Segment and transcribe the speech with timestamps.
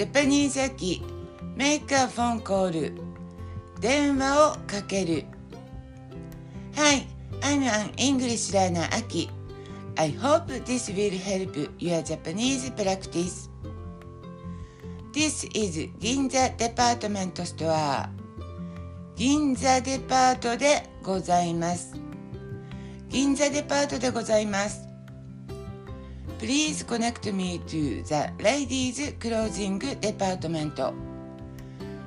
[0.00, 1.02] ジャパニーズ秋
[1.58, 2.90] Make a phone call
[3.80, 5.24] 電話をかける
[6.74, 7.06] Hi,
[7.42, 9.28] I'm an English learner Aki
[9.96, 13.50] I hope this will help your Japanese practice
[15.12, 18.08] This is 銀座デパートメントストア
[19.16, 21.94] 銀座デパートでございます
[23.10, 24.89] 銀座デパートでございます
[26.38, 30.94] Please connect me to the ladies clothing department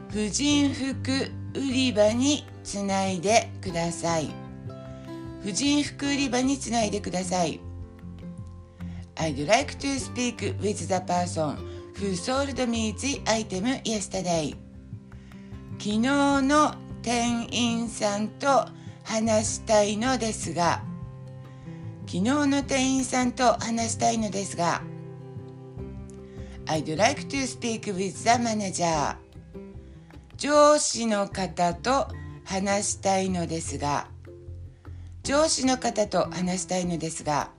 [0.09, 1.11] 婦人服
[1.55, 4.29] 売り場につないでください
[5.41, 7.59] 婦人服売り場につないでください
[9.15, 11.57] I'd like to speak with the person
[11.95, 14.55] who sold me the item yesterday
[15.79, 18.67] 昨日の店員さんと
[19.03, 20.81] 話したいのですが
[22.05, 24.81] 昨日の店員さんと話したいのですが
[26.65, 29.17] I'd like to speak with the manager.
[30.37, 32.07] 上司の方と
[32.45, 34.07] 話したいのですが
[35.23, 37.49] 上司の方と話したいのですが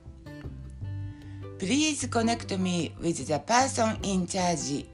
[1.59, 4.87] Please connect me with the person in charge.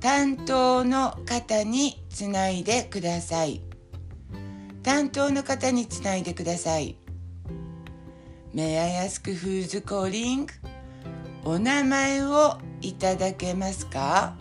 [0.00, 3.62] 担当の方につないでください。
[4.82, 6.96] 担当の方につないでください。
[8.56, 10.48] May I ask who's calling?
[11.44, 14.34] お名前をいただけますか？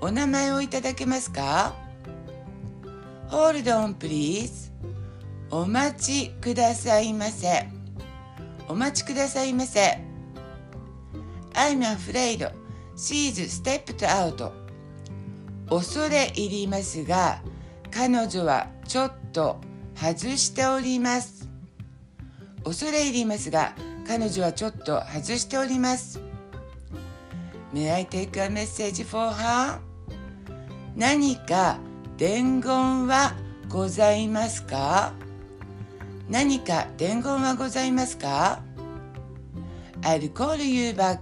[0.00, 1.74] お名前をいただけますか
[3.28, 4.72] ?Hold on please
[5.50, 7.68] お待ちくださいませ。
[8.66, 10.00] お待ちくださいませ。
[11.52, 12.50] I'm afraid.
[12.96, 14.50] She's stepped out.
[15.68, 17.42] 恐れ入りますが
[17.90, 19.60] 彼女はちょっと
[19.94, 21.46] 外しております。
[22.64, 23.74] 恐れ入りますが
[24.06, 26.20] 彼女はちょっと外しております。
[27.72, 29.78] May I take a message for her?
[30.96, 31.78] 何か
[32.16, 33.34] 伝言は
[33.68, 35.12] ございますか？
[36.28, 38.62] 何か伝言はございますか
[40.00, 41.18] ?I'll call you back.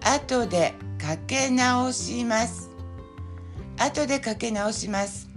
[0.00, 2.68] 後でかけ直します。
[3.78, 5.28] 後でかけ直します。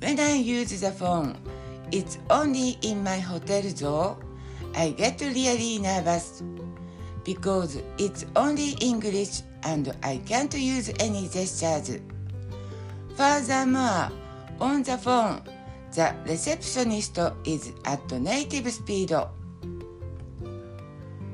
[0.00, 1.34] When I use the phone
[1.94, 4.18] it's only in my hotel though
[4.74, 6.42] I get really nervous
[7.22, 12.00] because it's only English and I can't use any gestures.
[13.16, 14.10] Furthermore,
[14.60, 15.42] on the phone,
[15.94, 19.14] the receptionist is at native speed.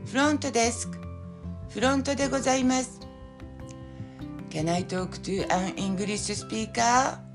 [0.07, 0.99] フロントデスク、
[1.71, 3.01] フロントでございます。
[4.51, 7.30] Can I talk to an English speaker?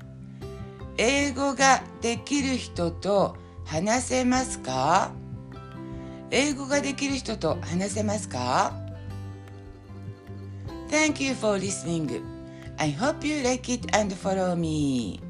[0.98, 5.12] 英語ができる人と話せますか
[6.30, 8.72] 英語ができる人と話せますか
[10.88, 12.22] Thank you for listening.
[12.78, 15.25] I hope you like it and follow me.